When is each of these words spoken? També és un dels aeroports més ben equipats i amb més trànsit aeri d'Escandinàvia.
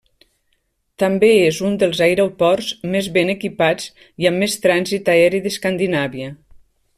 També 1.01 1.27
és 1.49 1.59
un 1.67 1.75
dels 1.83 2.01
aeroports 2.05 2.71
més 2.95 3.11
ben 3.19 3.31
equipats 3.35 3.93
i 4.25 4.29
amb 4.31 4.43
més 4.45 4.57
trànsit 4.65 5.13
aeri 5.17 5.43
d'Escandinàvia. 5.45 6.33